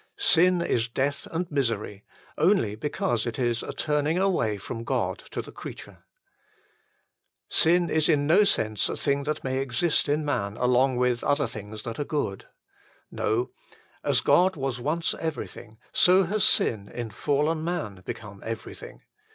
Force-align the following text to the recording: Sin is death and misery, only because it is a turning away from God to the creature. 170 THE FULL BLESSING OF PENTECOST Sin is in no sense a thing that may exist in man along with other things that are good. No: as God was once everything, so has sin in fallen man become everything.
Sin 0.17 0.63
is 0.63 0.87
death 0.87 1.27
and 1.31 1.51
misery, 1.51 2.03
only 2.35 2.73
because 2.73 3.27
it 3.27 3.37
is 3.37 3.61
a 3.61 3.71
turning 3.71 4.17
away 4.17 4.57
from 4.57 4.83
God 4.83 5.19
to 5.29 5.43
the 5.43 5.51
creature. 5.51 6.03
170 7.53 7.85
THE 7.85 7.85
FULL 7.85 7.85
BLESSING 7.85 7.85
OF 7.85 7.87
PENTECOST 7.87 7.87
Sin 7.87 7.89
is 7.97 8.09
in 8.09 8.27
no 8.27 8.43
sense 8.43 8.89
a 8.89 8.95
thing 9.03 9.23
that 9.25 9.43
may 9.43 9.57
exist 9.59 10.09
in 10.09 10.25
man 10.25 10.57
along 10.57 10.95
with 10.95 11.23
other 11.23 11.45
things 11.45 11.83
that 11.83 11.99
are 11.99 12.03
good. 12.03 12.45
No: 13.11 13.51
as 14.03 14.21
God 14.21 14.55
was 14.55 14.79
once 14.81 15.13
everything, 15.19 15.77
so 15.91 16.23
has 16.23 16.43
sin 16.43 16.89
in 16.91 17.11
fallen 17.11 17.63
man 17.63 18.01
become 18.03 18.41
everything. 18.43 19.03